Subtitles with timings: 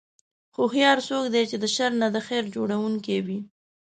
[0.55, 3.39] هوښیار څوک دی چې د شر نه د خیر جوړوونکی وي.